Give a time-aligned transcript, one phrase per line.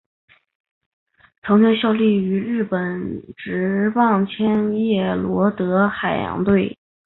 [1.43, 6.75] 曾经效力于日本职棒千叶罗德海洋队。